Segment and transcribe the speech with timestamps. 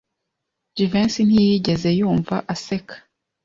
[0.75, 2.95] Jivency ntiyigeze yumva aseka.